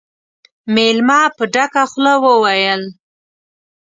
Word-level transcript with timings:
مېلمه 0.73 1.21
په 1.35 1.43
ډکه 1.53 1.83
خوله 1.91 2.13
وويل: 2.23 2.81